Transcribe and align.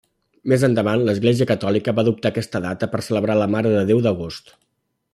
Més 0.53 0.63
endavant, 0.67 1.03
l'Església 1.09 1.47
Catòlica 1.51 1.95
va 1.99 2.05
adoptar 2.07 2.31
aquesta 2.33 2.63
data 2.65 2.91
per 2.95 3.05
celebrar 3.11 3.37
la 3.45 3.49
Mare 3.57 3.75
de 3.79 3.85
Déu 3.93 4.03
d'Agost. 4.09 4.55